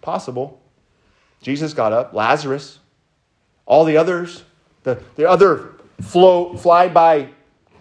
possible. 0.01 0.61
Jesus 1.43 1.73
got 1.73 1.91
up, 1.91 2.13
Lazarus, 2.13 2.79
all 3.65 3.83
the 3.83 3.97
others, 3.97 4.43
the, 4.83 5.03
the 5.15 5.29
other 5.29 5.73
flow, 6.01 6.55
fly 6.57 6.87
by 6.87 7.29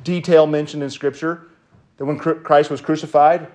detail 0.02 0.47
mentioned 0.47 0.83
in 0.83 0.90
Scripture, 0.90 1.49
that 1.97 2.04
when 2.04 2.19
Christ 2.19 2.71
was 2.71 2.81
crucified, 2.81 3.47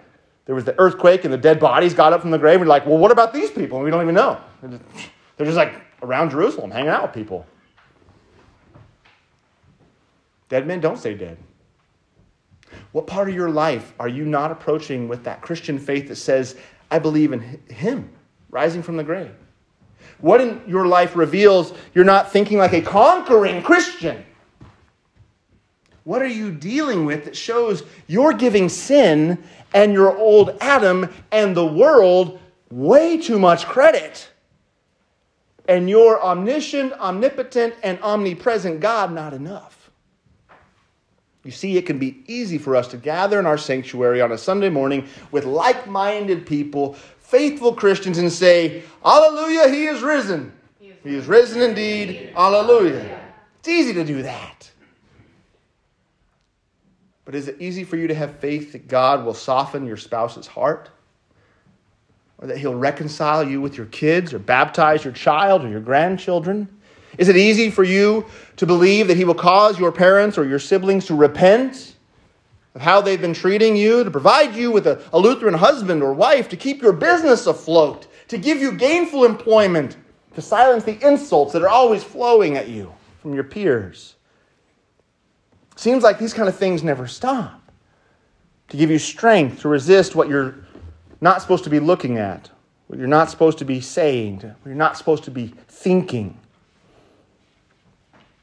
there 0.45 0.55
was 0.55 0.63
the 0.63 0.79
earthquake 0.79 1.25
and 1.25 1.33
the 1.33 1.37
dead 1.37 1.59
bodies 1.59 1.93
got 1.93 2.13
up 2.13 2.21
from 2.21 2.31
the 2.31 2.37
grave. 2.37 2.61
We're 2.61 2.67
like, 2.67 2.85
well, 2.85 2.97
what 2.97 3.11
about 3.11 3.33
these 3.33 3.51
people? 3.51 3.77
And 3.77 3.85
we 3.85 3.91
don't 3.91 4.01
even 4.01 4.15
know. 4.15 4.39
They're 4.61 5.45
just 5.45 5.57
like 5.57 5.73
around 6.01 6.29
Jerusalem, 6.29 6.71
hanging 6.71 6.89
out 6.89 7.03
with 7.03 7.13
people. 7.13 7.45
Dead 10.47 10.65
men 10.65 10.79
don't 10.79 10.97
stay 10.97 11.15
dead. 11.15 11.37
What 12.93 13.07
part 13.07 13.27
of 13.27 13.35
your 13.35 13.49
life 13.49 13.93
are 13.99 14.07
you 14.07 14.25
not 14.25 14.51
approaching 14.51 15.09
with 15.09 15.25
that 15.25 15.41
Christian 15.41 15.77
faith 15.77 16.07
that 16.07 16.15
says, 16.15 16.55
I 16.89 16.99
believe 16.99 17.33
in 17.33 17.61
Him 17.69 18.09
rising 18.49 18.81
from 18.81 18.95
the 18.95 19.03
grave? 19.03 19.35
What 20.19 20.41
in 20.41 20.61
your 20.67 20.87
life 20.87 21.15
reveals 21.15 21.73
you're 21.93 22.05
not 22.05 22.31
thinking 22.31 22.57
like 22.57 22.73
a 22.73 22.81
conquering 22.81 23.61
Christian? 23.61 24.23
What 26.03 26.21
are 26.21 26.27
you 26.27 26.51
dealing 26.51 27.05
with 27.05 27.25
that 27.25 27.35
shows 27.35 27.83
you're 28.07 28.33
giving 28.33 28.69
sin 28.69 29.43
and 29.73 29.91
your 29.91 30.17
old 30.17 30.57
Adam 30.61 31.09
and 31.31 31.55
the 31.55 31.65
world 31.65 32.39
way 32.71 33.17
too 33.17 33.37
much 33.37 33.65
credit? 33.65 34.29
And 35.67 35.89
your 35.89 36.23
omniscient, 36.23 36.93
omnipotent, 36.93 37.75
and 37.83 37.99
omnipresent 38.01 38.79
God 38.79 39.11
not 39.11 39.33
enough? 39.33 39.77
You 41.47 41.51
see, 41.51 41.77
it 41.77 41.85
can 41.85 41.97
be 41.97 42.23
easy 42.27 42.57
for 42.57 42.75
us 42.75 42.89
to 42.89 42.97
gather 42.97 43.39
in 43.39 43.45
our 43.45 43.57
sanctuary 43.57 44.21
on 44.21 44.33
a 44.33 44.37
Sunday 44.37 44.69
morning 44.69 45.07
with 45.31 45.45
like 45.45 45.87
minded 45.87 46.45
people, 46.45 46.97
faithful 47.27 47.73
Christians, 47.73 48.17
and 48.17 48.31
say, 48.31 48.83
Hallelujah, 49.03 49.69
he 49.69 49.85
is 49.85 50.01
risen. 50.01 50.53
He 50.79 51.15
is 51.15 51.25
risen 51.25 51.61
indeed. 51.61 52.31
Hallelujah. 52.33 53.21
It's 53.59 53.67
easy 53.67 53.93
to 53.93 54.03
do 54.03 54.23
that. 54.23 54.69
But 57.25 57.35
is 57.35 57.49
it 57.49 57.57
easy 57.59 57.83
for 57.83 57.97
you 57.97 58.07
to 58.07 58.15
have 58.15 58.39
faith 58.39 58.71
that 58.71 58.87
God 58.87 59.25
will 59.25 59.33
soften 59.33 59.85
your 59.85 59.97
spouse's 59.97 60.47
heart? 60.47 60.89
Or 62.37 62.47
that 62.47 62.57
he'll 62.57 62.75
reconcile 62.75 63.43
you 63.43 63.59
with 63.59 63.75
your 63.75 63.87
kids 63.87 64.33
or 64.33 64.39
baptize 64.39 65.03
your 65.03 65.13
child 65.13 65.65
or 65.65 65.69
your 65.69 65.81
grandchildren? 65.81 66.69
Is 67.17 67.27
it 67.27 67.35
easy 67.35 67.69
for 67.69 67.83
you 67.83 68.25
to 68.55 68.65
believe 68.65 69.07
that 69.07 69.17
he 69.17 69.25
will 69.25 69.33
cause 69.33 69.77
your 69.77 69.91
parents 69.91 70.37
or 70.37 70.45
your 70.45 70.59
siblings 70.59 71.07
to 71.07 71.15
repent 71.15 71.95
of 72.77 72.83
how 72.83 73.01
they've 73.01 73.19
been 73.19 73.33
treating 73.33 73.75
you, 73.75 74.03
to 74.03 74.11
provide 74.11 74.53
you 74.53 74.69
with 74.69 74.85
a, 74.85 75.01
a 75.11 75.17
Lutheran 75.17 75.55
husband 75.55 76.03
or 76.03 76.13
wife, 76.13 76.47
to 76.49 76.55
keep 76.55 76.79
your 76.79 76.93
business 76.93 77.47
afloat, 77.47 78.05
to 78.27 78.37
give 78.37 78.59
you 78.59 78.71
gainful 78.71 79.25
employment, 79.25 79.97
to 80.35 80.43
silence 80.43 80.83
the 80.83 81.03
insults 81.03 81.53
that 81.53 81.63
are 81.63 81.69
always 81.69 82.03
flowing 82.03 82.55
at 82.55 82.67
you 82.67 82.93
from 83.19 83.33
your 83.33 83.43
peers? 83.43 84.13
Seems 85.75 86.03
like 86.03 86.19
these 86.19 86.35
kind 86.35 86.47
of 86.47 86.55
things 86.55 86.83
never 86.83 87.07
stop 87.07 87.59
to 88.67 88.77
give 88.77 88.91
you 88.91 88.99
strength 88.99 89.61
to 89.61 89.69
resist 89.69 90.13
what 90.13 90.29
you're 90.29 90.53
not 91.19 91.41
supposed 91.41 91.63
to 91.63 91.71
be 91.71 91.79
looking 91.79 92.19
at, 92.19 92.51
what 92.85 92.99
you're 92.99 93.07
not 93.07 93.31
supposed 93.31 93.57
to 93.57 93.65
be 93.65 93.81
saying, 93.81 94.41
what 94.41 94.65
you're 94.65 94.75
not 94.75 94.97
supposed 94.97 95.23
to 95.23 95.31
be 95.31 95.47
thinking. 95.67 96.37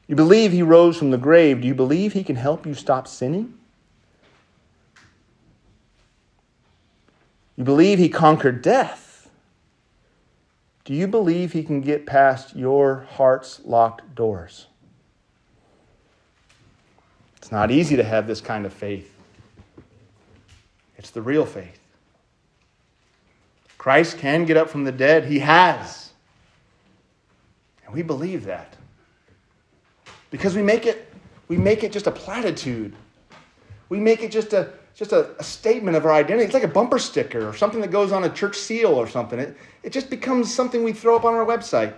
You 0.07 0.17
believe 0.17 0.51
he 0.51 0.61
rose 0.61 0.97
from 0.97 1.11
the 1.11 1.17
grave. 1.17 1.61
Do 1.61 1.67
you 1.69 1.73
believe 1.73 2.11
he 2.11 2.25
can 2.25 2.35
help 2.35 2.65
you 2.65 2.73
stop 2.73 3.07
sinning? 3.07 3.53
You 7.55 7.63
believe 7.63 7.99
he 7.99 8.09
conquered 8.09 8.61
death. 8.61 9.29
Do 10.83 10.93
you 10.93 11.07
believe 11.07 11.53
he 11.53 11.63
can 11.63 11.81
get 11.81 12.05
past 12.05 12.55
your 12.55 13.07
heart's 13.11 13.61
locked 13.65 14.13
doors? 14.13 14.67
It's 17.37 17.51
not 17.51 17.71
easy 17.71 17.95
to 17.95 18.03
have 18.03 18.27
this 18.27 18.41
kind 18.41 18.65
of 18.65 18.73
faith. 18.73 19.11
It's 20.97 21.09
the 21.11 21.21
real 21.21 21.45
faith. 21.45 21.79
Christ 23.77 24.17
can 24.17 24.45
get 24.45 24.57
up 24.57 24.69
from 24.69 24.83
the 24.83 24.91
dead. 24.91 25.25
He 25.25 25.39
has. 25.39 26.11
And 27.85 27.93
we 27.93 28.01
believe 28.01 28.45
that. 28.45 28.75
Because 30.31 30.55
we 30.55 30.63
make 30.63 30.85
it, 30.85 31.13
we 31.47 31.57
make 31.57 31.83
it 31.83 31.91
just 31.91 32.07
a 32.07 32.11
platitude. 32.11 32.95
We 33.95 34.01
make 34.01 34.21
it 34.21 34.29
just 34.29 34.51
a 34.51 34.73
just 34.93 35.13
a, 35.13 35.29
a, 35.39 35.43
statement 35.43 35.95
of 35.95 36.05
our 36.05 36.11
identity. 36.11 36.43
It's 36.43 36.53
like 36.53 36.63
a 36.63 36.67
bumper 36.67 36.99
sticker 36.99 37.47
or 37.47 37.53
something 37.53 37.79
that 37.79 37.91
goes 37.91 38.11
on 38.11 38.25
a 38.25 38.29
church 38.29 38.57
seal 38.57 38.93
or 38.93 39.07
something. 39.07 39.39
It, 39.39 39.57
it 39.83 39.93
just 39.93 40.09
becomes 40.09 40.53
something 40.53 40.83
we 40.83 40.91
throw 40.91 41.15
up 41.15 41.23
on 41.23 41.33
our 41.33 41.45
website. 41.45 41.93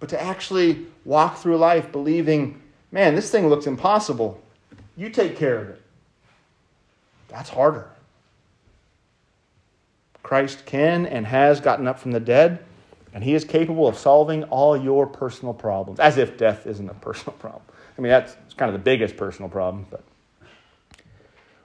But 0.00 0.08
to 0.08 0.20
actually 0.20 0.86
walk 1.04 1.38
through 1.38 1.56
life 1.58 1.92
believing 1.92 2.60
man, 2.90 3.14
this 3.14 3.30
thing 3.30 3.48
looks 3.48 3.68
impossible. 3.68 4.42
You 4.96 5.08
take 5.08 5.36
care 5.36 5.58
of 5.58 5.68
it. 5.68 5.82
That's 7.28 7.50
harder. 7.50 7.88
Christ 10.24 10.66
can 10.66 11.06
and 11.06 11.26
has 11.26 11.60
gotten 11.60 11.86
up 11.86 12.00
from 12.00 12.10
the 12.10 12.20
dead, 12.20 12.64
and 13.14 13.22
he 13.22 13.34
is 13.34 13.44
capable 13.44 13.86
of 13.86 13.96
solving 13.96 14.42
all 14.44 14.76
your 14.76 15.06
personal 15.06 15.54
problems, 15.54 16.00
as 16.00 16.18
if 16.18 16.36
death 16.36 16.66
isn't 16.66 16.88
a 16.88 16.94
personal 16.94 17.32
problem. 17.38 17.62
I 18.00 18.02
mean, 18.02 18.12
that's 18.12 18.34
kind 18.56 18.70
of 18.70 18.72
the 18.72 18.82
biggest 18.82 19.18
personal 19.18 19.50
problem, 19.50 19.84
but 19.90 20.02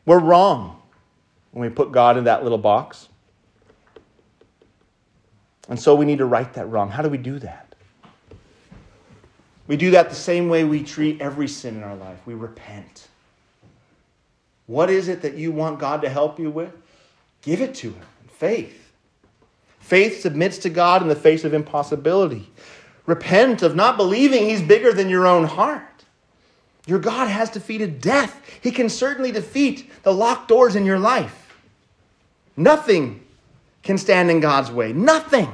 we're 0.06 0.20
wrong 0.20 0.82
when 1.52 1.62
we 1.62 1.74
put 1.74 1.94
God 1.94 2.18
in 2.18 2.26
that 2.26 2.44
little 2.44 2.58
box. 2.58 3.08
And 5.70 5.80
so 5.80 5.96
we 5.96 6.06
need 6.06 6.18
to 6.18 6.26
right 6.26 6.52
that 6.56 6.66
wrong. 6.66 6.90
How 6.90 7.04
do 7.04 7.08
we 7.08 7.18
do 7.18 7.40
that? 7.40 7.74
We 9.68 9.78
do 9.78 9.92
that 9.92 10.10
the 10.10 10.16
same 10.16 10.50
way 10.50 10.66
we 10.66 10.84
treat 10.84 11.22
every 11.22 11.48
sin 11.48 11.78
in 11.78 11.84
our 11.84 11.96
life. 11.96 12.20
We 12.26 12.34
repent. 12.34 13.08
What 14.68 14.90
is 14.90 15.08
it 15.08 15.22
that 15.22 15.36
you 15.36 15.54
want 15.54 15.80
God 15.80 16.02
to 16.02 16.10
help 16.10 16.38
you 16.38 16.52
with? 16.52 16.74
Give 17.44 17.62
it 17.62 17.74
to 17.76 17.92
Him. 17.92 18.06
Faith. 18.28 18.92
Faith 19.80 20.20
submits 20.20 20.58
to 20.58 20.70
God 20.70 21.02
in 21.02 21.08
the 21.08 21.16
face 21.16 21.46
of 21.46 21.54
impossibility. 21.54 22.52
Repent 23.06 23.62
of 23.62 23.74
not 23.74 23.96
believing 23.96 24.44
He's 24.44 24.62
bigger 24.62 24.92
than 24.92 25.08
your 25.08 25.26
own 25.26 25.46
heart. 25.46 25.95
Your 26.88 27.00
God 27.00 27.28
has 27.28 27.50
defeated 27.50 28.00
death. 28.00 28.40
He 28.62 28.72
can 28.72 28.90
certainly 28.90 29.32
defeat 29.32 29.90
the 30.04 30.14
locked 30.14 30.48
doors 30.48 30.76
in 30.76 30.86
your 30.86 31.00
life. 31.00 31.58
Nothing 32.56 33.24
can 33.82 33.98
stand 33.98 34.30
in 34.30 34.40
God's 34.40 34.72
way. 34.72 34.94
Nothing. 34.94 35.52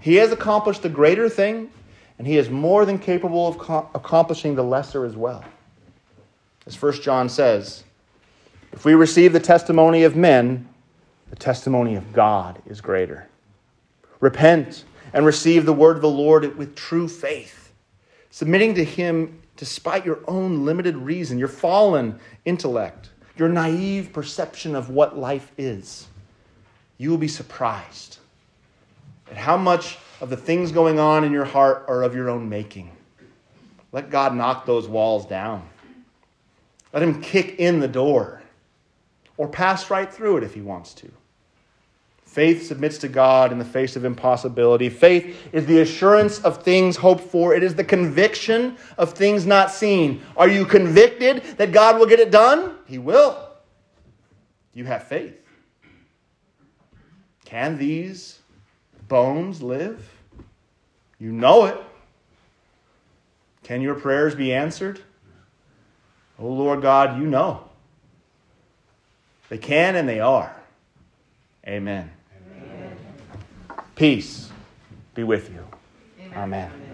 He 0.00 0.16
has 0.16 0.30
accomplished 0.30 0.82
the 0.82 0.88
greater 0.88 1.28
thing 1.28 1.70
and 2.18 2.26
he 2.26 2.36
is 2.36 2.50
more 2.50 2.84
than 2.84 2.98
capable 2.98 3.46
of 3.46 3.58
co- 3.58 3.88
accomplishing 3.94 4.54
the 4.54 4.62
lesser 4.62 5.04
as 5.04 5.16
well. 5.16 5.44
As 6.66 6.80
1 6.80 7.00
John 7.00 7.28
says, 7.28 7.84
if 8.72 8.84
we 8.84 8.94
receive 8.94 9.32
the 9.32 9.40
testimony 9.40 10.02
of 10.02 10.16
men, 10.16 10.68
the 11.30 11.36
testimony 11.36 11.94
of 11.94 12.12
God 12.12 12.60
is 12.66 12.80
greater. 12.80 13.28
Repent 14.20 14.84
and 15.12 15.24
receive 15.24 15.64
the 15.64 15.72
word 15.72 15.96
of 15.96 16.02
the 16.02 16.08
Lord 16.08 16.56
with 16.56 16.74
true 16.74 17.08
faith, 17.08 17.72
submitting 18.30 18.74
to 18.74 18.84
him 18.84 19.40
despite 19.58 20.06
your 20.06 20.20
own 20.26 20.64
limited 20.64 20.96
reason, 20.96 21.38
your 21.38 21.48
fallen 21.48 22.18
intellect, 22.46 23.10
your 23.36 23.48
naive 23.48 24.12
perception 24.12 24.74
of 24.74 24.88
what 24.88 25.18
life 25.18 25.52
is. 25.58 26.06
You 26.96 27.10
will 27.10 27.18
be 27.18 27.28
surprised 27.28 28.18
at 29.30 29.36
how 29.36 29.56
much 29.56 29.98
of 30.20 30.30
the 30.30 30.36
things 30.36 30.72
going 30.72 30.98
on 30.98 31.24
in 31.24 31.32
your 31.32 31.44
heart 31.44 31.84
are 31.88 32.02
of 32.02 32.14
your 32.14 32.30
own 32.30 32.48
making. 32.48 32.90
Let 33.92 34.10
God 34.10 34.34
knock 34.34 34.64
those 34.64 34.88
walls 34.88 35.26
down. 35.26 35.68
Let 36.92 37.02
Him 37.02 37.20
kick 37.20 37.56
in 37.58 37.80
the 37.80 37.88
door 37.88 38.42
or 39.36 39.48
pass 39.48 39.90
right 39.90 40.12
through 40.12 40.38
it 40.38 40.44
if 40.44 40.54
He 40.54 40.60
wants 40.60 40.94
to. 40.94 41.10
Faith 42.28 42.66
submits 42.66 42.98
to 42.98 43.08
God 43.08 43.52
in 43.52 43.58
the 43.58 43.64
face 43.64 43.96
of 43.96 44.04
impossibility. 44.04 44.90
Faith 44.90 45.48
is 45.50 45.64
the 45.64 45.80
assurance 45.80 46.38
of 46.40 46.62
things 46.62 46.98
hoped 46.98 47.24
for, 47.24 47.54
it 47.54 47.62
is 47.62 47.74
the 47.74 47.82
conviction 47.82 48.76
of 48.98 49.14
things 49.14 49.46
not 49.46 49.70
seen. 49.70 50.20
Are 50.36 50.46
you 50.46 50.66
convicted 50.66 51.42
that 51.56 51.72
God 51.72 51.98
will 51.98 52.04
get 52.04 52.20
it 52.20 52.30
done? 52.30 52.74
He 52.84 52.98
will. 52.98 53.48
You 54.74 54.84
have 54.84 55.04
faith. 55.04 55.40
Can 57.46 57.78
these 57.78 58.38
bones 59.08 59.62
live? 59.62 60.12
You 61.18 61.32
know 61.32 61.64
it. 61.64 61.78
Can 63.62 63.80
your 63.80 63.94
prayers 63.94 64.34
be 64.34 64.52
answered? 64.52 65.00
Oh 66.38 66.48
Lord 66.48 66.82
God, 66.82 67.18
you 67.18 67.26
know. 67.26 67.64
They 69.48 69.58
can 69.58 69.96
and 69.96 70.06
they 70.06 70.20
are. 70.20 70.54
Amen. 71.66 72.10
Peace 73.98 74.48
be 75.16 75.24
with 75.24 75.50
you. 75.50 75.66
Amen. 76.20 76.70
Amen. 76.70 76.87